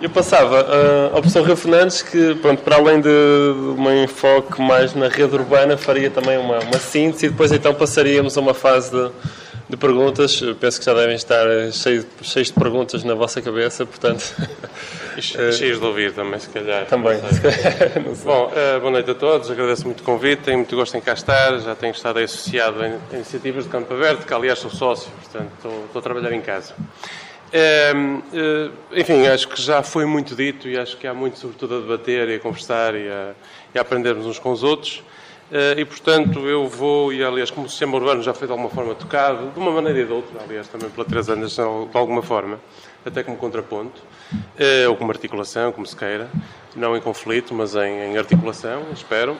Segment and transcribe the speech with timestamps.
[0.00, 4.60] Eu passava uh, ao professor Rio Fernandes que, pronto, para além de, de um enfoque
[4.60, 8.54] mais na rede urbana, faria também uma, uma síntese e depois então passaríamos a uma
[8.54, 9.10] fase de,
[9.68, 10.40] de perguntas.
[10.40, 14.34] Eu penso que já devem estar cheios, cheios de perguntas na vossa cabeça, portanto...
[15.16, 16.86] E cheios de ouvir também, se calhar.
[16.86, 17.20] Também.
[17.20, 18.24] Não sei.
[18.24, 21.12] Bom, uh, boa noite a todos, agradeço muito o convite, tenho muito gosto em cá
[21.12, 25.50] estar, já tenho estado associado em iniciativas de Campo Aberto, que aliás sou sócio, portanto
[25.56, 26.74] estou, estou a trabalhar em casa.
[27.52, 27.92] É,
[28.92, 32.28] enfim, acho que já foi muito dito e acho que há muito, sobretudo, a debater
[32.28, 33.32] e a conversar e a,
[33.74, 35.02] e a aprendermos uns com os outros.
[35.52, 38.70] Eh, e, portanto, eu vou, e aliás, como o sistema urbano já foi de alguma
[38.70, 42.22] forma tocado, de uma maneira e de outra, aliás, também pela Teresa Anderson, de alguma
[42.22, 42.60] forma,
[43.04, 44.00] até como contraponto,
[44.56, 46.30] eh, ou como articulação, como se queira,
[46.76, 49.36] não em conflito, mas em, em articulação, espero.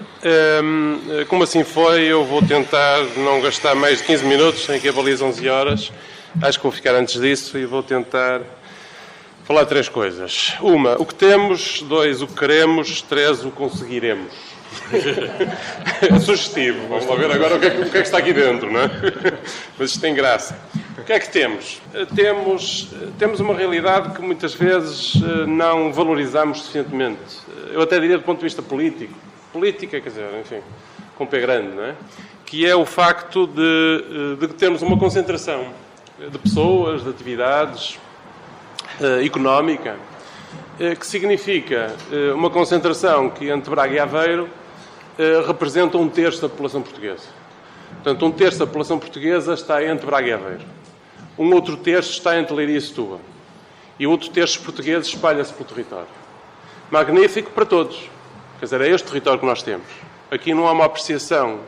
[1.28, 5.24] Como assim foi, eu vou tentar não gastar mais de 15 minutos, em que avalizo
[5.24, 5.92] 11 horas,
[6.40, 8.40] Acho que vou ficar antes disso e vou tentar
[9.44, 10.54] falar três coisas.
[10.60, 11.82] Uma, o que temos.
[11.82, 13.02] Dois, o que queremos.
[13.02, 14.32] Três, o conseguiremos.
[16.02, 16.86] é sugestivo.
[16.88, 18.70] Vamos lá ver agora o que, é que, o que, é que está aqui dentro,
[18.70, 18.90] não é?
[19.76, 20.56] Mas isto tem graça.
[20.96, 21.82] O que é que temos?
[22.14, 27.18] Temos, temos uma realidade que muitas vezes eh, não valorizamos suficientemente.
[27.72, 29.14] Eu até diria do ponto de vista político.
[29.52, 30.60] Política, quer dizer, enfim,
[31.16, 31.94] com pé grande, não é?
[32.46, 35.66] Que é o facto de, eh, de termos uma concentração
[36.28, 37.98] de pessoas, de atividades
[39.00, 39.96] uh, económica,
[40.78, 44.48] uh, que significa uh, uma concentração que entre Braga e Aveiro
[45.46, 47.26] representa um terço da população portuguesa.
[47.96, 50.62] Portanto, um terço da população portuguesa está entre Braga e Aveiro.
[51.38, 53.20] Um outro terço está entre Leiria e Setúbal.
[53.98, 56.08] E outro terço português espalha-se pelo território.
[56.90, 58.08] Magnífico para todos.
[58.58, 59.86] Quer dizer, é este território que nós temos.
[60.30, 61.60] Aqui não há uma apreciação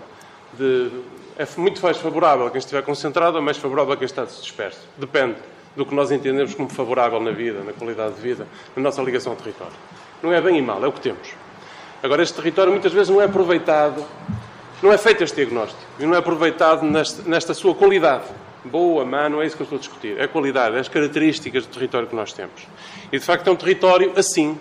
[0.58, 0.90] de
[1.38, 4.80] é muito mais favorável a quem estiver concentrado ou mais favorável a quem está disperso.
[4.96, 5.36] Depende
[5.76, 9.32] do que nós entendemos como favorável na vida, na qualidade de vida, na nossa ligação
[9.32, 9.74] ao território.
[10.22, 11.28] Não é bem e mal, é o que temos.
[12.02, 14.04] Agora, este território muitas vezes não é aproveitado,
[14.82, 18.24] não é feito este diagnóstico, e não é aproveitado nesta, nesta sua qualidade.
[18.64, 20.18] Boa, má, não é isso que eu estou a discutir.
[20.18, 22.66] É a qualidade, é as características do território que nós temos.
[23.10, 24.58] E, de facto, é um território assim,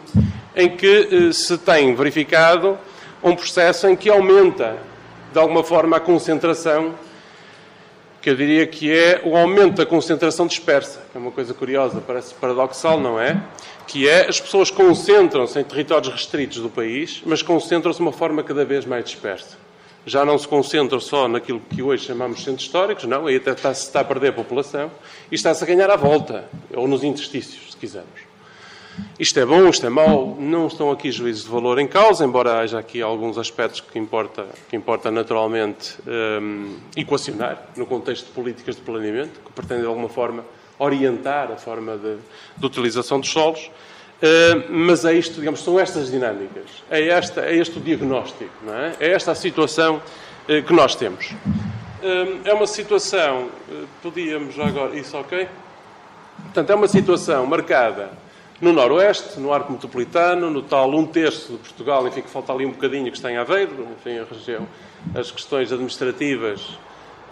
[0.56, 2.80] em que eh, se tem verificado
[3.24, 4.78] um processo em que aumenta
[5.32, 6.94] de alguma forma, a concentração,
[8.22, 12.02] que eu diria que é o aumento da concentração dispersa, que é uma coisa curiosa,
[12.06, 13.42] parece paradoxal, não é?
[13.88, 18.44] Que é as pessoas concentram-se em territórios restritos do país, mas concentram-se de uma forma
[18.44, 19.58] cada vez mais dispersa.
[20.06, 23.74] Já não se concentram só naquilo que hoje chamamos centros históricos, não, aí até está,
[23.74, 24.92] se está a perder a população,
[25.32, 28.31] e está-se a ganhar à volta, ou nos interstícios, se quisermos.
[29.20, 32.60] Isto é bom, isto é mau, não estão aqui juízes de valor em causa, embora
[32.60, 35.96] haja aqui alguns aspectos que importa, que importa naturalmente
[36.42, 40.44] um, equacionar no contexto de políticas de planeamento, que pretendem de alguma forma
[40.80, 42.18] orientar a forma de,
[42.58, 43.70] de utilização dos solos.
[44.22, 48.76] Uh, mas é isto, digamos, são estas dinâmicas, é, esta, é este o diagnóstico, não
[48.76, 48.96] é?
[49.00, 51.32] É esta a situação uh, que nós temos.
[51.32, 53.50] Uh, é uma situação,
[54.04, 55.48] podíamos agora, isso ok?
[56.44, 58.12] Portanto, é uma situação marcada
[58.62, 62.66] no Noroeste, no Arco Metropolitano, no tal um terço de Portugal, enfim, que falta ali
[62.66, 64.68] um bocadinho que está em Aveiro, enfim, a região,
[65.16, 66.62] as questões administrativas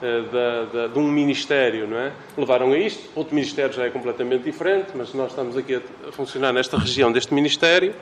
[0.01, 2.11] uh, da, da, de um Ministério, não é?
[2.35, 3.07] Levaram a isto.
[3.15, 7.31] Outro Ministério já é completamente diferente, mas nós estamos aqui a, funcionar nesta região deste
[7.31, 7.93] Ministério.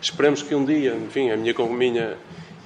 [0.00, 2.16] Esperemos que um dia, enfim, a minha, minha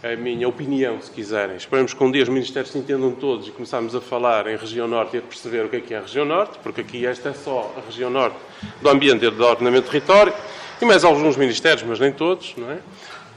[0.03, 1.56] a minha opinião, se quiserem.
[1.56, 4.88] Esperamos que um dia os Ministérios se entendam todos e começarmos a falar em região
[4.88, 7.28] norte e a perceber o que é que é a região norte, porque aqui esta
[7.28, 8.37] é só a região norte
[8.81, 10.33] do ambiente e do ordenamento do território,
[10.81, 12.78] e mais alguns Ministérios, mas nem todos, não é?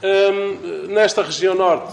[0.02, 1.92] Hum, nesta região norte,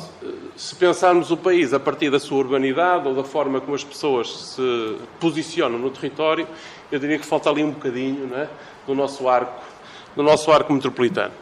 [0.56, 4.56] se pensarmos o país a partir da sua urbanidade ou da forma como as pessoas
[4.56, 6.48] se posicionam no território,
[6.92, 8.50] eu diria que falta ali um bocadinho não é?
[8.86, 9.62] do nosso arco,
[10.16, 11.34] do nosso arco metropolitano.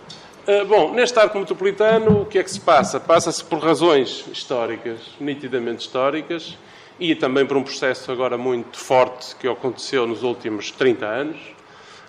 [0.51, 2.99] Ah, bom, neste arco metropolitano, o que é que se passa?
[2.99, 6.57] Passa-se por razões históricas, nitidamente históricas,
[6.99, 11.37] e também por um processo agora muito forte que aconteceu nos últimos 30 anos,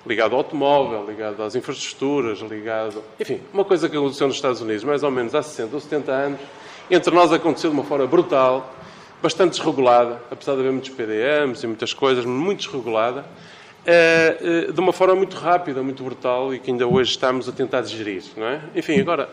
[0.06, 3.04] ligado ao automóvel, ligado às infraestruturas, ligado.
[3.20, 6.10] Enfim, uma coisa que aconteceu nos Estados Unidos mais ou menos há 60 ou 70
[6.10, 6.40] anos,
[6.90, 8.72] entre nós aconteceu de uma forma brutal,
[9.20, 13.26] bastante desregulada, apesar de haver muitos PDMs e muitas coisas, muito desregulada.
[13.86, 17.52] É, é, de uma forma muito rápida, muito brutal e que ainda hoje estamos a
[17.52, 18.60] tentar digerir, não é?
[18.74, 19.28] Enfim, agora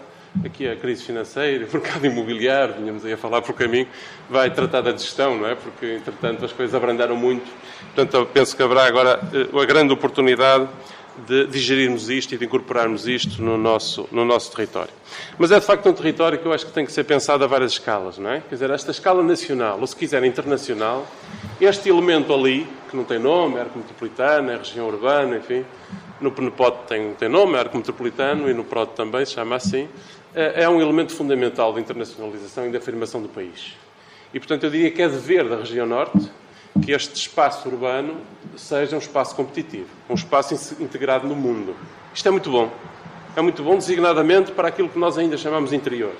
[0.45, 3.87] aqui a crise financeira, o mercado imobiliário, vinhamos aí a falar por caminho,
[4.29, 5.55] vai tratar da gestão, não é?
[5.55, 7.45] Porque, entretanto, as coisas abrandaram muito.
[7.93, 10.67] Portanto, penso que haverá agora eh, a grande oportunidade
[11.25, 14.93] de digerirmos isto e de incorporarmos isto no nosso, no nosso território.
[15.37, 17.47] Mas é de facto um território que eu acho que tem que ser pensado a
[17.47, 18.41] várias escalas, não é?
[18.41, 21.07] Quer dizer, esta escala nacional, ou se quiser internacional,
[21.59, 25.65] este elemento ali, que não tem nome, é arco metropolitana, é região urbana, enfim,
[26.19, 29.87] no PNPOT tem, tem nome, é Arco Metropolitano, e no PROD também se chama assim,
[30.33, 33.75] é, é um elemento fundamental da internacionalização e da afirmação do país.
[34.33, 36.29] E, portanto, eu diria que é dever da região norte
[36.83, 38.17] que este espaço urbano
[38.55, 41.75] seja um espaço competitivo, um espaço integrado no mundo.
[42.13, 42.71] Isto é muito bom.
[43.35, 46.11] É muito bom, designadamente, para aquilo que nós ainda chamamos interior,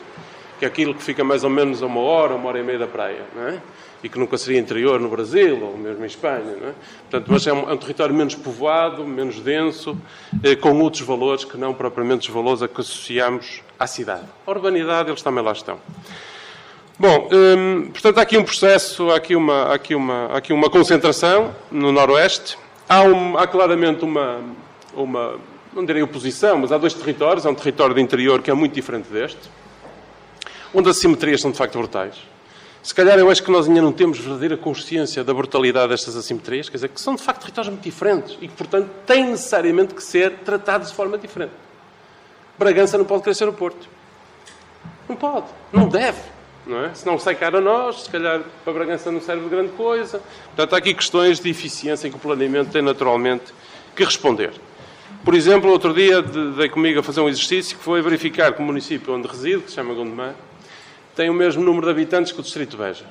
[0.60, 2.80] que é aquilo que fica mais ou menos a uma hora, uma hora e meia
[2.80, 3.62] da praia, não é?
[4.04, 6.56] e que nunca seria interior no Brasil ou mesmo em Espanha.
[6.60, 6.74] Não é?
[7.10, 9.98] Portanto, mas é um, é um território menos povoado, menos denso,
[10.44, 14.26] eh, com outros valores que não propriamente os valores a que associamos à cidade.
[14.46, 15.80] A urbanidade, eles também lá estão.
[17.00, 20.54] Bom, hum, portanto, há aqui um processo, há aqui uma, há aqui uma, há aqui
[20.54, 22.58] uma concentração no Noroeste.
[22.90, 24.40] Há, um, há claramente uma,
[24.96, 25.36] uma,
[25.74, 27.46] não direi oposição, mas há dois territórios.
[27.46, 29.50] Há um território de interior que é muito diferente deste,
[30.74, 32.16] onde as simetrias são de facto brutais.
[32.84, 36.70] Se calhar eu acho que nós ainda não temos verdadeira consciência da brutalidade destas assimetrias,
[36.70, 40.04] quer dizer, que são de facto territórios muito diferentes e que, portanto, têm necessariamente que
[40.04, 41.52] ser tratados de forma diferente.
[42.58, 43.88] Bragança não pode crescer o Porto.
[45.10, 45.48] Não pode.
[45.72, 46.38] Não deve
[46.68, 46.94] não é?
[46.94, 50.22] Se não sai caro a nós, se calhar para Bragança não serve de grande coisa.
[50.48, 53.54] Portanto, há aqui questões de eficiência em que o planeamento tem naturalmente
[53.96, 54.52] que responder.
[55.24, 58.66] Por exemplo, outro dia dei comigo a fazer um exercício que foi verificar que o
[58.66, 60.36] município onde resido, que se chama Gondomar,
[61.18, 63.06] tem o mesmo número de habitantes que o Distrito Beja.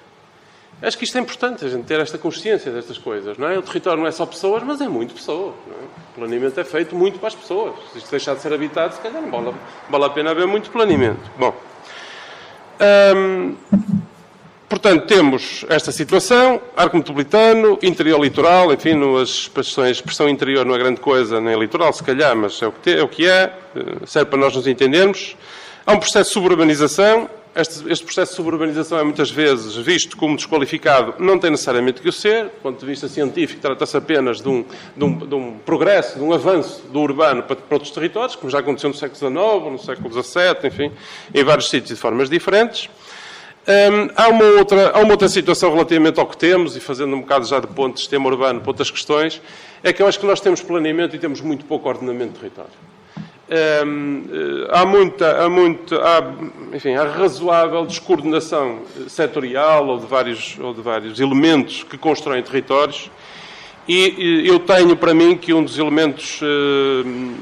[0.81, 3.59] Acho que isto é importante, a gente ter esta consciência destas coisas, não é?
[3.59, 5.85] O território não é só pessoas, mas é muito pessoas, não é?
[6.13, 7.75] O planeamento é feito muito para as pessoas.
[7.93, 9.55] Se isto deixar de ser habitado, se calhar não vale,
[9.91, 11.31] vale a pena haver muito planeamento.
[11.39, 11.55] Bom,
[12.79, 13.57] Hum,
[14.69, 20.79] portanto, temos esta situação, arco metropolitano, interior litoral, enfim, as expressões, expressão interior não é
[20.79, 24.39] grande coisa, nem litoral, se calhar, mas é o que, é, é, eh, serve para
[24.39, 25.37] nós nos entendermos.
[25.87, 30.37] Há um processo de suburbanização, este, este, processo de suburbanização é muitas vezes visto como
[30.37, 32.45] desqualificado, não tem necessariamente que o ser.
[32.45, 34.65] Do ponto de vista científico, trata-se apenas de um,
[34.97, 38.51] de, um, de um, progresso, de um avanço do urbano para, para, outros territórios, como
[38.51, 40.93] já aconteceu no século XIX, no século XVII, enfim,
[41.35, 42.91] em vários sítios de formas diferentes.
[43.69, 47.21] Hum, há, uma outra, há uma outra situação relativamente ao que temos, e fazendo um
[47.21, 49.41] bocado já de ponto de sistema urbano para outras questões,
[49.83, 52.96] é que eu acho que nós temos planeamento e temos muito pouco ordenamento de território.
[53.49, 54.25] Hum,
[54.71, 56.33] há muita, há muita há,
[56.75, 63.09] enfim, há razoável descoordenação setorial ou de, vários, ou de vários elementos que constroem territórios
[63.89, 66.41] e eu tenho para mim que um dos elementos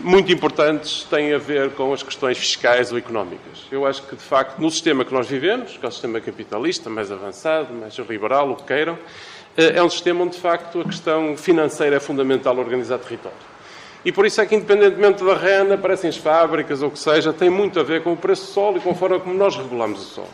[0.02, 3.64] muito importantes tem a ver com as questões fiscais ou económicas.
[3.72, 6.90] Eu acho que, de facto, no sistema que nós vivemos, que é o sistema capitalista,
[6.90, 8.98] mais avançado, mais liberal, o que queiram,
[9.56, 13.53] eh, é um sistema onde, de facto, a questão financeira é fundamental organizar território.
[14.04, 17.32] E por isso é que, independentemente da renda, aparecem as fábricas ou o que seja,
[17.32, 19.56] tem muito a ver com o preço do sol e com a forma como nós
[19.56, 20.28] regulamos o sol.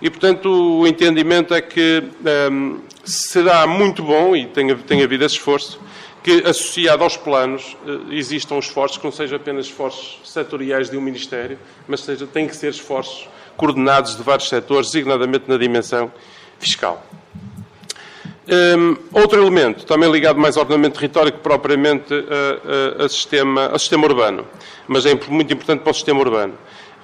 [0.00, 2.04] E, portanto, o entendimento é que
[2.52, 5.80] um, será muito bom, e tem, tem havido esse esforço,
[6.22, 11.00] que, associado aos planos, uh, existam esforços que não sejam apenas esforços setoriais de um
[11.00, 11.58] Ministério,
[11.88, 16.12] mas seja, têm que ser esforços coordenados de vários setores, designadamente na dimensão
[16.58, 17.02] fiscal.
[18.48, 23.66] Um, outro elemento, também ligado mais ao ordenamento território que propriamente a, a, a, sistema,
[23.66, 24.46] a sistema urbano,
[24.86, 26.54] mas é muito importante para o sistema urbano,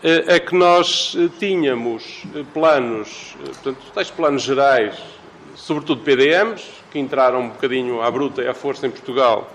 [0.05, 4.97] eh, é que nós eh, tínhamos eh, planos, portanto, tais planos gerais,
[5.57, 9.53] sobretudo PDMs, que entraram um bocadinho à bruta e à força em Portugal,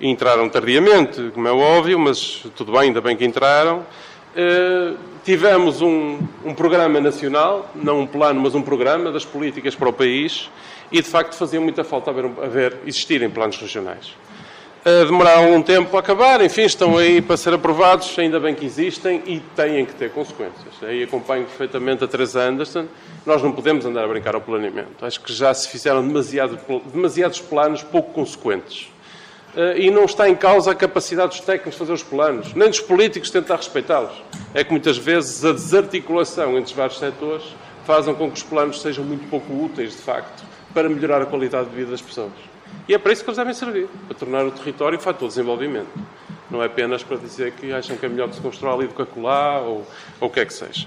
[0.00, 3.86] e entraram tardiamente, como é óbvio, mas tudo bem, ainda bem que entraram.
[4.30, 9.88] Uh, tivemos um, um programa nacional, não um plano, mas um programa das políticas para
[9.88, 10.48] o país,
[10.90, 14.14] e de facto fazia muita falta haver, haver existirem planos regionais.
[14.80, 18.64] Uh, demoraram algum tempo a acabar, enfim, estão aí para ser aprovados, ainda bem que
[18.64, 20.72] existem e têm que ter consequências.
[20.82, 22.86] Aí acompanho perfeitamente a Teresa Anderson.
[23.26, 25.04] Nós não podemos andar a brincar ao planeamento.
[25.04, 26.58] Acho que já se fizeram demasiado,
[26.90, 28.90] demasiados planos pouco consequentes.
[29.54, 32.70] Uh, e não está em causa a capacidade dos técnicos de fazer os planos, nem
[32.70, 34.14] dos políticos tentar respeitá-los.
[34.54, 37.44] É que muitas vezes a desarticulação entre os vários setores
[37.84, 41.68] fazem com que os planos sejam muito pouco úteis, de facto, para melhorar a qualidade
[41.68, 42.32] de vida das pessoas.
[42.88, 45.34] E é para isso que eles devem servir, para tornar o território um fator de
[45.34, 45.88] desenvolvimento.
[46.50, 48.94] Não é apenas para dizer que acham que é melhor que se constrói ali do
[48.94, 49.86] que acolá ou,
[50.20, 50.86] ou o que é que seja.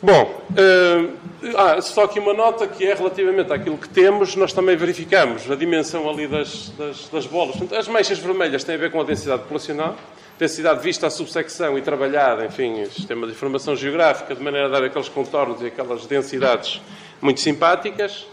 [0.00, 1.12] Bom, uh,
[1.56, 5.56] ah, só aqui uma nota que é relativamente àquilo que temos, nós também verificamos a
[5.56, 7.56] dimensão ali das, das, das bolas.
[7.72, 9.96] As manchas vermelhas têm a ver com a densidade populacional,
[10.38, 14.84] densidade vista à subsecção e trabalhada, enfim, sistema de informação geográfica, de maneira a dar
[14.84, 16.80] aqueles contornos e aquelas densidades
[17.20, 18.24] muito simpáticas.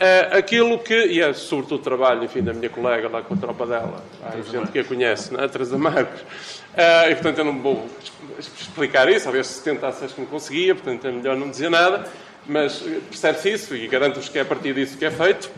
[0.00, 3.36] Uh, aquilo que, e é sobretudo o trabalho, enfim, da minha colega lá com a
[3.36, 5.46] tropa dela, há gente que a conhece, não é?
[5.46, 7.86] Teresa Marcos, uh, e portanto eu não vou
[8.38, 12.06] explicar isso, talvez se tentasse acho que não conseguia, portanto é melhor não dizer nada,
[12.46, 15.50] mas percebe-se isso e garanto-vos que é a partir disso que é feito.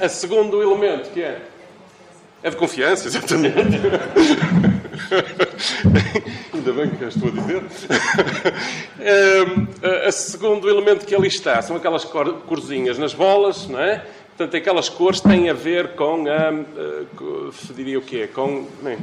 [0.00, 1.40] A segundo elemento, que é
[2.40, 3.58] É de confiança, exatamente.
[6.54, 7.62] Ainda bem que estou a dizer.
[10.06, 14.04] o segundo elemento que ali está são aquelas corzinhas nas bolas, não é?
[14.36, 16.52] Portanto, aquelas cores têm a ver com a.
[17.74, 18.28] diria o quê?
[18.32, 18.66] Com.
[18.82, 18.98] Bem,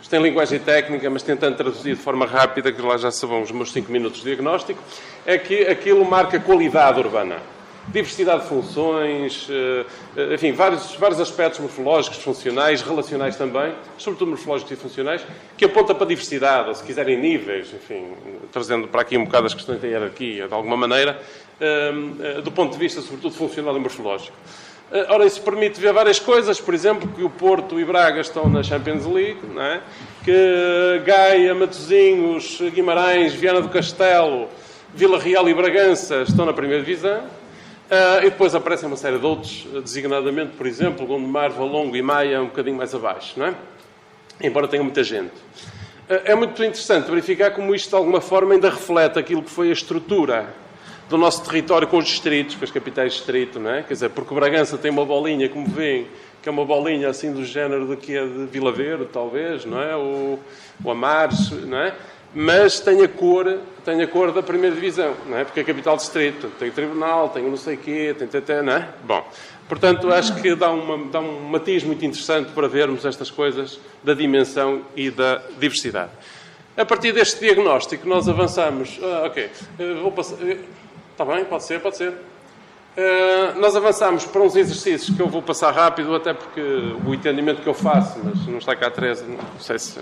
[0.00, 3.52] isto tem linguagem técnica, mas tentando traduzir de forma rápida, que lá já sabão os
[3.52, 4.82] meus 5 minutos de diagnóstico,
[5.24, 7.36] é que aquilo marca qualidade urbana
[7.88, 9.84] diversidade de funções, eh,
[10.16, 15.24] eh, enfim, vários, vários aspectos morfológicos, funcionais, relacionais também, sobretudo morfológicos e funcionais,
[15.56, 18.12] que aponta para a diversidade, ou se quiserem níveis, enfim,
[18.52, 21.20] trazendo para aqui um bocado as questões da hierarquia, de alguma maneira,
[21.60, 24.36] eh, do ponto de vista, sobretudo, funcional e morfológico.
[25.08, 28.62] Ora, isso permite ver várias coisas, por exemplo, que o Porto e Braga estão na
[28.62, 29.80] Champions League, é?
[30.24, 34.48] que Gaia, Matosinhos, Guimarães, Viana do Castelo,
[34.94, 37.24] Vila Real e Bragança estão na primeira divisão,
[37.86, 42.42] Uh, e depois aparecem uma série de outros, designadamente, por exemplo, Gondomar, Valongo e Maia,
[42.42, 43.54] um bocadinho mais abaixo, não é?
[44.42, 45.34] Embora tenha muita gente.
[46.08, 49.68] Uh, é muito interessante verificar como isto, de alguma forma, ainda reflete aquilo que foi
[49.68, 50.52] a estrutura
[51.08, 53.82] do nosso território com os distritos, com as capitais de distrito, não é?
[53.82, 56.08] Quer dizer, porque Bragança tem uma bolinha, como veem,
[56.42, 59.80] que é uma bolinha assim do género de que é de Vila Verde, talvez, não
[59.80, 59.94] é?
[59.94, 60.40] Ou,
[60.82, 61.94] ou Amares, não é?
[62.38, 65.44] Mas tem a cor, tem a cor da primeira divisão, não é?
[65.44, 68.74] Porque é capital distrito, tem o tribunal, tem o não sei quê, tem até, não
[68.74, 68.90] é?
[69.04, 69.26] Bom,
[69.66, 74.12] portanto, acho que dá, uma, dá um matiz muito interessante para vermos estas coisas da
[74.12, 76.10] dimensão e da diversidade.
[76.76, 79.00] A partir deste diagnóstico, nós avançamos.
[79.02, 79.50] Ah, ok,
[80.02, 80.36] vou passar.
[81.12, 82.10] Está bem, pode ser, pode ser.
[82.10, 86.60] Uh, nós avançamos para uns exercícios que eu vou passar rápido, até porque
[87.06, 89.98] o entendimento que eu faço, mas não está cá a Teresa, não sei se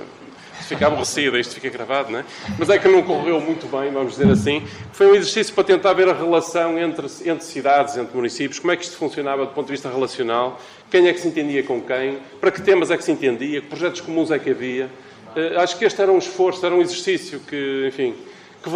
[0.62, 2.24] fica aborrecida, isto fica gravado, não é?
[2.58, 4.62] Mas é que não correu muito bem, vamos dizer assim.
[4.92, 8.76] Foi um exercício para tentar ver a relação entre, entre cidades, entre municípios, como é
[8.76, 12.18] que isto funcionava do ponto de vista relacional, quem é que se entendia com quem,
[12.40, 14.90] para que temas é que se entendia, que projetos comuns é que havia.
[15.36, 18.14] Uh, acho que este era um esforço, era um exercício que, enfim,
[18.62, 18.70] que,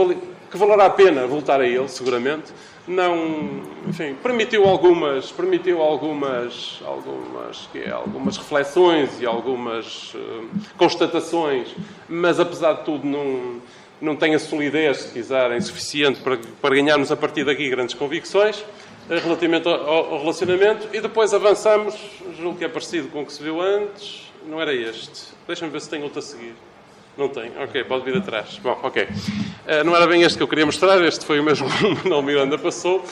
[0.50, 2.52] que valerá a pena voltar a ele, seguramente
[2.88, 11.68] não, enfim, permitiu algumas, permitiu algumas, algumas, que é, algumas reflexões e algumas uh, constatações,
[12.08, 13.60] mas apesar de tudo não,
[14.00, 18.58] não tem a solidez, se quiserem, suficiente para, para ganharmos a partir daqui grandes convicções
[18.60, 18.64] uh,
[19.22, 21.94] relativamente ao, ao, relacionamento e depois avançamos,
[22.38, 25.28] julgo que é parecido com o que se viu antes, não era este.
[25.46, 26.54] Deixa-me ver se tem outro a seguir.
[27.18, 27.50] Não tem?
[27.60, 28.60] Ok, pode vir atrás.
[28.62, 29.02] Bom, ok.
[29.02, 31.96] Uh, não era bem este que eu queria mostrar, este foi o mesmo que o
[31.96, 33.04] Manuel Miranda passou.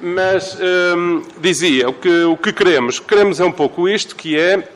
[0.00, 2.96] Mas um, ehm, dizia, o que, o que queremos?
[2.96, 4.66] O que queremos é um pouco isto, que é,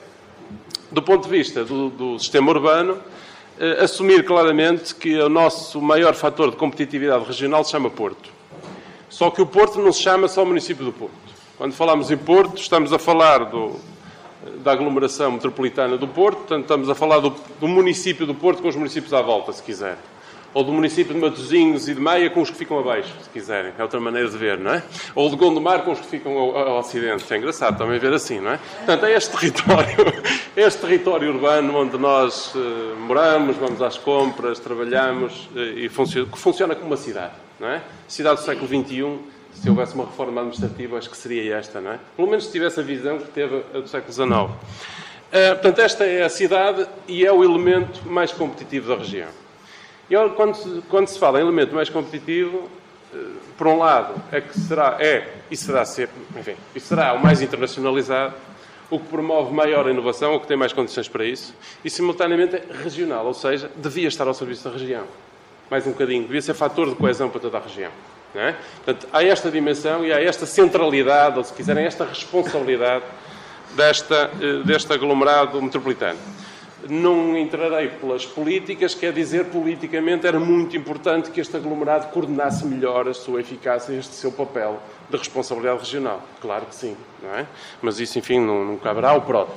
[0.90, 6.12] do ponto de vista do, do sistema urbano, uh, assumir claramente que o nosso maior
[6.12, 8.28] fator de competitividade regional se chama Porto.
[9.08, 11.14] Só que o Porto não se chama só o município do Porto.
[11.56, 13.80] Quando falamos em Porto, estamos a falar do,
[14.62, 18.68] da aglomeração metropolitana do Porto, portanto, estamos a falar do, do, município do Porto com
[18.68, 19.96] os municípios à volta, se quiser.
[20.52, 23.72] Ou do município de Matosinhos e de Meia com os que ficam abaixo, se quiserem.
[23.76, 24.84] É outra maneira de ver, não é?
[25.12, 27.24] Ou de Gondomar com os que ficam ao, ao ocidente.
[27.32, 28.58] É engraçado também ver assim, não é?
[28.76, 29.96] Portanto, é este território,
[30.56, 36.74] este território urbano onde nós uh, moramos, vamos às compras, trabalhamos uh, e funciona, funciona
[36.76, 37.82] como uma cidade, não é?
[38.06, 41.98] Cidade do século XXI se houvesse uma reforma administrativa, acho que seria esta, não é?
[42.16, 44.30] Pelo menos se tivesse a visão que teve a do século XIX.
[44.30, 44.50] Uh,
[45.54, 49.28] portanto, esta é a cidade e é o elemento mais competitivo da região.
[50.10, 52.68] E quando, quando se fala em elemento mais competitivo,
[53.12, 53.18] uh,
[53.56, 58.34] por um lado, é que será, é e será enfim, e será o mais internacionalizado,
[58.90, 62.64] o que promove maior inovação, o que tem mais condições para isso, e simultaneamente é
[62.82, 65.04] regional, ou seja, devia estar ao serviço da região.
[65.70, 67.90] Mais um bocadinho, devia ser fator de coesão para toda a região.
[68.34, 68.54] É?
[68.84, 73.04] Portanto, há esta dimensão e há esta centralidade, ou se quiserem, esta responsabilidade
[73.76, 76.18] desta, eh, deste aglomerado metropolitano.
[76.88, 83.08] Não entrarei pelas políticas, quer dizer, politicamente era muito importante que este aglomerado coordenasse melhor
[83.08, 86.22] a sua eficácia e este seu papel de responsabilidade regional.
[86.42, 86.96] Claro que sim,
[87.36, 87.46] é?
[87.80, 89.50] Mas isso, enfim, não, não caberá ao PROT.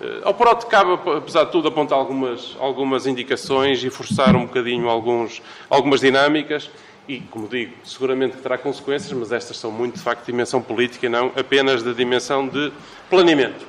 [0.00, 4.88] Eh, ao PROT cabe, apesar de tudo, apontar algumas, algumas indicações e forçar um bocadinho
[4.88, 5.40] alguns,
[5.70, 6.70] algumas dinâmicas
[7.10, 11.06] e, como digo, seguramente terá consequências, mas estas são muito, de facto, de dimensão política
[11.06, 12.72] e não apenas da dimensão de
[13.08, 13.66] planeamento.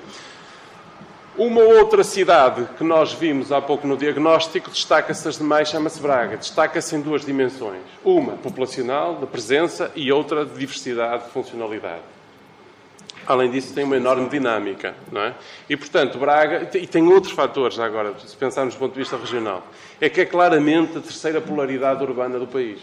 [1.36, 6.38] Uma outra cidade que nós vimos há pouco no diagnóstico destaca-se das demais, chama-se Braga.
[6.38, 7.82] Destaca-se em duas dimensões.
[8.04, 12.04] Uma, populacional, de presença, e outra, de diversidade, de funcionalidade.
[13.26, 15.34] Além disso, tem uma enorme dinâmica, não é?
[15.68, 16.70] E, portanto, Braga...
[16.78, 19.66] E tem outros fatores, agora, se pensarmos do ponto de vista regional.
[20.00, 22.80] É que é claramente a terceira polaridade urbana do país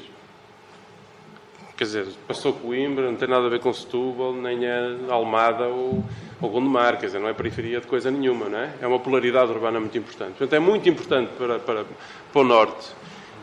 [1.78, 6.02] Quer dizer, passou Coimbra, não tem nada a ver com Setúbal, nem é Almada ou,
[6.40, 8.70] ou Gondomar, quer dizer, não é periferia de coisa nenhuma, não é?
[8.80, 10.30] É uma polaridade urbana muito importante.
[10.30, 11.85] Portanto, é muito importante para, para,
[12.32, 12.88] para o Norte.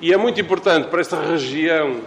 [0.02, 2.02] E é muito importante para esta região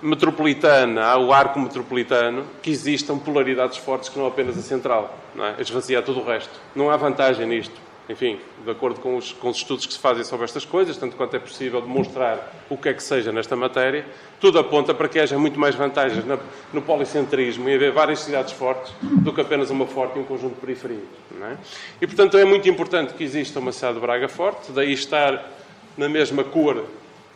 [0.00, 5.56] metropolitana, o arco metropolitano, que existam polaridades fortes que não apenas a central, não é?
[5.58, 6.52] esvaziar todo o resto.
[6.72, 7.74] Não há vantagem nisto.
[8.12, 11.16] Enfim, de acordo com os, com os, estudos que se fazem sobre estas coisas, tanto
[11.16, 14.04] quanto é possível demonstrar o que é que seja nesta matéria,
[14.38, 16.38] tudo aponta para que haja muito mais vantagens no,
[16.74, 20.56] no policentrismo e haver várias cidades fortes do que apenas uma forte e um conjunto
[20.56, 21.02] de periferias.
[21.40, 21.56] É?
[22.02, 25.50] E, portanto, é muito importante que exista uma cidade de Braga forte, daí estar
[25.96, 26.84] na mesma cor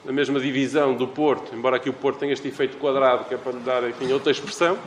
[0.05, 3.37] na mesma divisão do Porto, embora aqui o Porto tenha este efeito quadrado, que é
[3.37, 4.79] para lhe dar enfim, outra expressão,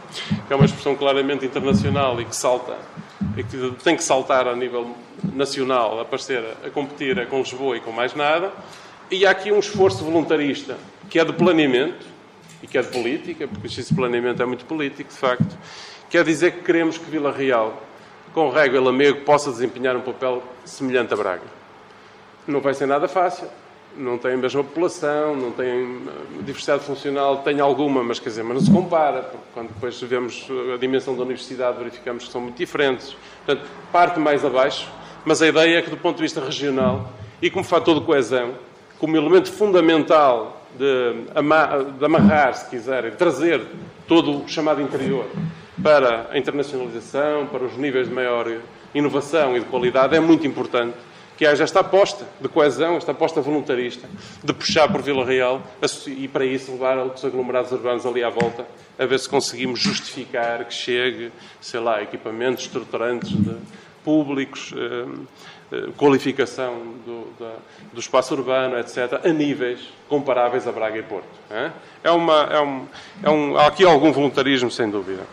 [0.47, 2.77] que é uma expressão claramente internacional e que salta,
[3.37, 4.95] e que tem que saltar a nível
[5.33, 8.51] nacional, aparecer, a competir com Lisboa e com mais nada.
[9.11, 10.77] E há aqui um esforço voluntarista,
[11.09, 12.05] que é de planeamento
[12.61, 15.57] e que é de política, porque esse planeamento é muito político, de facto,
[16.09, 17.81] quer dizer que queremos que Vila Real,
[18.33, 21.43] com Régua e Lamego, possa desempenhar um papel semelhante a Braga.
[22.47, 23.47] Não vai ser nada fácil,
[23.97, 28.43] não tem a mesma população, não tem eh, diversidade funcional, tem alguma, mas quer dizer,
[28.43, 32.41] mas não se compara, porque quando depois vemos a dimensão da universidade verificamos que são
[32.41, 33.15] muito diferentes.
[33.45, 34.89] Portanto, parte mais abaixo,
[35.25, 38.53] mas a ideia é que do ponto de vista regional e como fator de coesão,
[38.97, 41.25] como elemento fundamental de,
[42.03, 43.65] amarrar, se quiserem, trazer
[44.07, 45.25] todo o chamado interior
[45.81, 48.45] para a internacionalização, para os níveis de maior
[48.93, 50.95] inovação e de qualidade, é muito importante
[51.39, 54.09] que haja esta aposta de coesão, esta aposta voluntarista,
[54.43, 55.61] de puxar por Vila Real
[56.05, 58.67] e, para isso, levar outros aglomerados urbanos ali à volta,
[58.99, 61.31] a ver se conseguimos justificar que chegue,
[61.61, 63.55] sei lá, equipamentos estruturantes de
[64.03, 67.53] públicos, eh, qualificação do, da,
[67.93, 69.79] do, espaço urbano, etc., a níveis
[70.09, 71.29] comparáveis a Braga e Porto.
[72.03, 72.85] É uma, é um,
[73.23, 75.23] é um, há aqui algum voluntarismo, sem dúvida.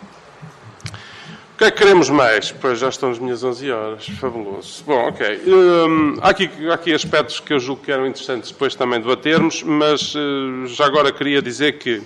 [1.57, 2.53] O que é que queremos mais?
[2.53, 4.07] Pois já estão as minhas 11 horas.
[4.21, 4.85] Fabuloso.
[4.85, 5.41] Bom, ok.
[5.47, 9.63] Hum, há, aqui, há aqui aspectos que eu julgo que eram interessantes depois também debatermos,
[9.63, 12.03] mas uh, já agora queria dizer que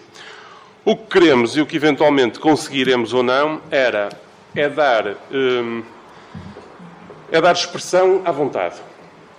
[0.85, 4.11] o que queremos e o que eventualmente conseguiremos ou não era
[4.55, 5.83] é dar, hum,
[7.33, 8.77] é dar expressão à vontade.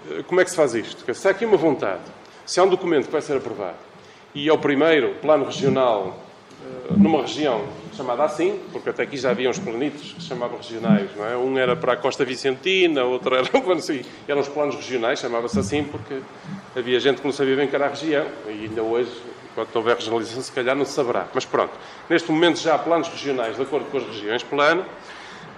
[0.09, 1.05] Eh, como é que se faz isto?
[1.15, 2.01] Se há aqui uma vontade,
[2.45, 3.77] se há um documento que vai ser aprovado
[4.35, 6.21] e é o primeiro plano regional
[6.89, 7.63] uh, numa região
[7.95, 11.37] chamada assim, porque até aqui já havia uns planitos que se chamavam regionais, não é?
[11.37, 15.83] Um era para a Costa Vicentina, outro era, assim, eram os planos regionais, chamava-se assim
[15.83, 16.19] porque
[16.75, 19.11] havia gente que não sabia bem que era a região, e ainda hoje,
[19.51, 21.27] enquanto houver regionalização, se calhar não se saberá.
[21.33, 21.73] Mas pronto,
[22.09, 24.85] neste momento já há planos regionais de acordo com as regiões plano,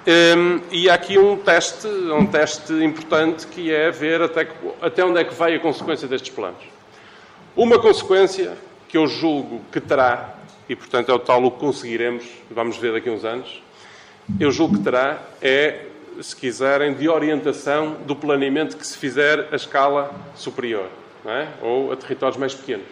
[0.06, 4.48] um, e há aqui um teste, um teste importante que é ver até,
[4.82, 6.62] até onde é que vai a consequência destes planos.
[7.56, 8.58] Uma consequência
[8.89, 10.36] que eu julgo que terá
[10.67, 13.62] e, portanto, é o tal o que conseguiremos, vamos ver daqui a uns anos,
[14.39, 15.86] eu julgo que terá, é,
[16.21, 20.88] se quiserem, de orientação do planeamento que se fizer a escala superior,
[21.26, 21.47] é?
[21.62, 22.88] ou a territórios mais pequenos,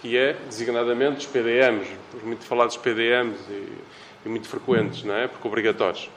[0.00, 3.72] que é, designadamente, os PDMs, os muito falados PDMs e,
[4.26, 5.28] e muito frequentes, é?
[5.28, 6.10] porque obrigatórios.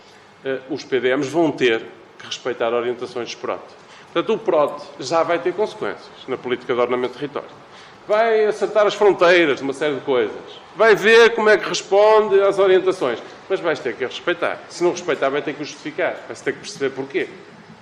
[0.43, 1.83] Uh, os PDMs vão ter
[2.17, 3.61] que respeitar orientações de PROT.
[4.13, 7.66] Portanto, o PROT já vai ter consequências na política de ordenamento de território.
[8.07, 12.39] Vai acertar as fronteiras de uma série de coisas vai ver como é que responde
[12.39, 13.19] às orientações.
[13.49, 14.59] Mas vais ter que respeitar.
[14.69, 16.15] Se não respeitar, vai ter que justificar.
[16.27, 17.27] Vai ter que perceber porquê.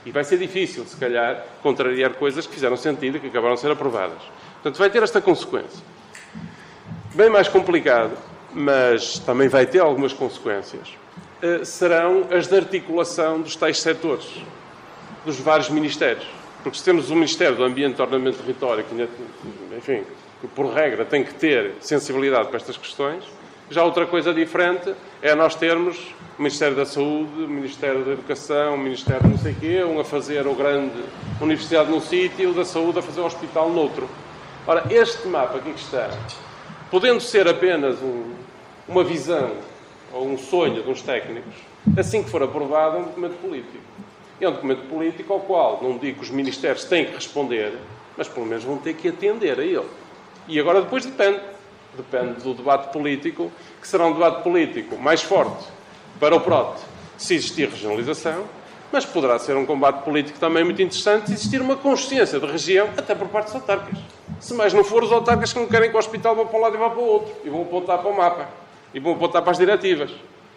[0.05, 3.61] E vai ser difícil, se calhar, contrariar coisas que fizeram sentido e que acabaram de
[3.61, 4.21] ser aprovadas.
[4.53, 5.83] Portanto, vai ter esta consequência.
[7.13, 8.15] Bem mais complicado,
[8.53, 10.89] mas também vai ter algumas consequências,
[11.41, 14.27] eh, serão as de articulação dos tais setores,
[15.25, 16.27] dos vários ministérios.
[16.65, 19.07] Porque se temos o Ministério do Ambiente, Ordenamento e Território, que,
[19.77, 20.03] enfim,
[20.41, 23.23] que por regra tem que ter sensibilidade para estas questões.
[23.69, 25.95] Já outra coisa diferente é nós termos
[26.39, 29.99] o Ministério da Saúde, o Ministério da Educação, o Ministério não sei o quê, um
[29.99, 31.03] a fazer o grande
[31.39, 34.09] universidade num sítio e o da Saúde a fazer o hospital noutro.
[34.65, 36.09] Ora, este mapa aqui que está,
[36.89, 38.33] podendo ser apenas um,
[38.87, 39.51] uma visão
[40.11, 41.53] ou um sonho de uns técnicos,
[41.95, 43.83] assim que for aprovado, é um documento político.
[44.39, 47.73] É um documento político ao qual, não digo que os ministérios têm que responder,
[48.17, 49.87] mas pelo menos vão ter que atender a ele.
[50.47, 51.39] E agora depois depende.
[51.95, 53.49] Depende do debate político,
[53.81, 55.63] que será um debate político mais forte
[56.19, 56.77] para o PROT
[57.17, 58.43] se existir regionalização,
[58.91, 62.89] mas poderá ser um combate político também muito interessante se existir uma consciência de região,
[62.97, 63.97] até por parte dos autarcas.
[64.39, 66.61] Se mais não for, os autarcas que não querem que o hospital vá para um
[66.61, 68.49] lado e vá para o outro, e vão apontar para o mapa,
[68.93, 70.11] e vão apontar para as diretivas.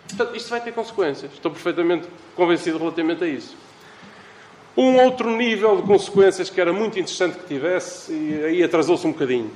[0.08, 1.32] Portanto, isto vai ter consequências.
[1.32, 3.56] Estou perfeitamente convencido relativamente a isso.
[4.80, 9.10] Um outro nível de consequências que era muito interessante que tivesse, e aí atrasou-se um
[9.10, 9.50] bocadinho,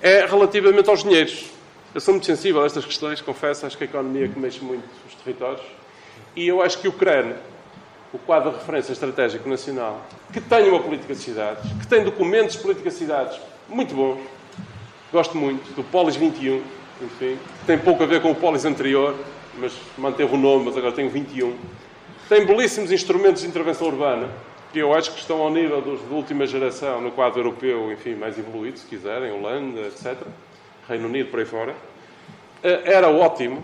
[0.00, 1.50] é relativamente aos dinheiros.
[1.92, 4.84] Eu sou muito sensível a estas questões, confesso, acho que a economia que mexe muito
[5.08, 5.60] os territórios.
[6.36, 7.32] E eu acho que o CRAN,
[8.12, 12.54] o quadro de referência estratégico nacional, que tem uma política de cidades, que tem documentos
[12.54, 14.20] de política de cidades muito bons,
[15.12, 16.62] gosto muito, do Polis 21,
[17.02, 17.36] enfim,
[17.66, 19.16] tem pouco a ver com o Polis anterior,
[19.58, 21.56] mas manteve o nome, mas agora tem o 21.
[22.28, 24.30] Tem belíssimos instrumentos de intervenção urbana,
[24.72, 28.14] que eu acho que estão ao nível dos de última geração no quadro europeu, enfim,
[28.14, 30.16] mais evoluído, se quiserem, Holanda, etc.
[30.88, 31.74] Reino Unido, por aí fora.
[32.62, 33.62] Eh, era ótimo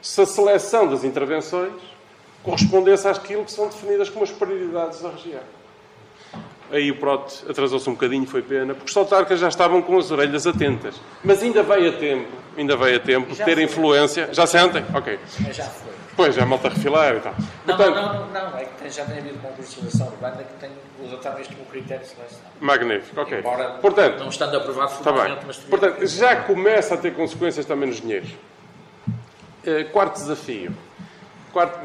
[0.00, 1.72] se a seleção das intervenções
[2.42, 5.40] correspondesse àquilo que são definidas como as prioridades da região.
[6.72, 10.10] Aí o PROT atrasou-se um bocadinho, foi pena, porque os autarcas já estavam com as
[10.10, 10.96] orelhas atentas.
[11.22, 13.62] Mas ainda veio a tempo, ainda veio a tempo, ter foi.
[13.62, 14.28] influência.
[14.32, 14.82] Já sentem?
[14.94, 15.18] Ok.
[15.52, 15.91] Já foi.
[16.14, 17.34] Pois, já malta a refilar e tal.
[17.66, 20.70] Não, Portanto, não, não, não, é que já tem havido uma legislação urbana que tem
[21.02, 22.40] usado isto como critério de seleção.
[22.60, 23.38] Magnífico, ok.
[23.38, 25.56] Embora Portanto, não estando aprovado formalmente, tá mas...
[25.58, 28.30] Portanto, já começa a ter consequências também nos dinheiros.
[28.30, 30.74] Uh, quarto desafio.
[31.52, 31.80] Quarto,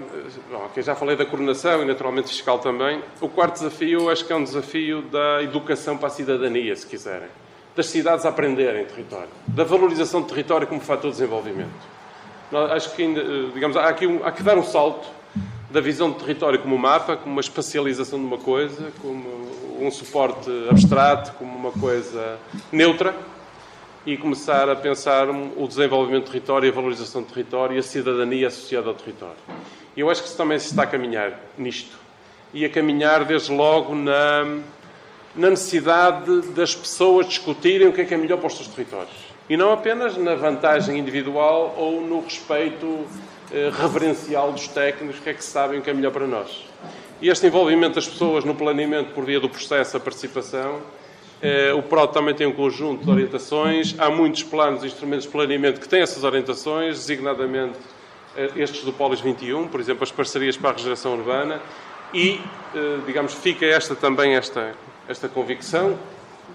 [0.49, 3.03] bom, okay, já falei da coordenação e naturalmente fiscal também.
[3.21, 7.27] O quarto desafio acho que é um desafio da educação para a cidadania, se quiserem.
[7.75, 9.29] Das cidades a aprenderem território.
[9.47, 11.96] Da valorização do território como fator de desenvolvimento
[12.71, 15.07] acho que ainda, eh, digamos, há aqui um, há que dar um salto
[15.69, 19.25] da visão do território como mapa, como uma espacialização de uma coisa, como
[19.79, 22.39] um suporte abstrato, como uma coisa
[22.71, 23.13] neutra,
[24.05, 28.47] e começar a pensar o desenvolvimento do território, a valorização do território e a cidadania
[28.47, 29.35] associada ao território.
[29.97, 31.97] E eu acho que também se está a caminhar nisto.
[32.53, 34.45] E a caminhar, desde logo, na,
[35.35, 39.26] na necessidade das pessoas discutirem o que é que é melhor para os seus territórios.
[39.49, 43.05] E não apenas na vantagem individual ou no respeito
[43.49, 46.65] eh, reverencial dos técnicos, que é que sabem o que é melhor para nós.
[47.21, 50.81] E este envolvimento das pessoas no planeamento por via do processo, a participação,
[51.41, 53.95] eh, o PROD também tem um conjunto de orientações.
[53.97, 57.79] Há muitos planos e instrumentos de planeamento que têm essas orientações, designadamente
[58.35, 61.61] eh, estes do Polis 21, por exemplo, as parcerias para a regeneração urbana.
[62.13, 62.39] E,
[63.05, 64.73] digamos, fica esta também esta,
[65.09, 65.99] esta convicção,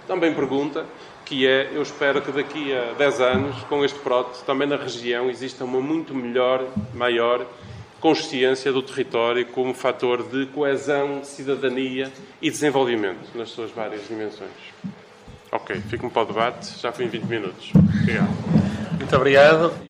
[0.07, 0.87] também pergunta,
[1.33, 5.31] que é, eu espero que daqui a 10 anos, com este PROT, também na região
[5.31, 7.47] exista uma muito melhor, maior
[8.01, 14.51] consciência do território como fator de coesão, cidadania e desenvolvimento nas suas várias dimensões.
[15.51, 17.73] Ok, fico-me para o debate, já fui em 20 minutos.
[18.03, 18.29] Obrigado.
[18.99, 19.73] Muito obrigado.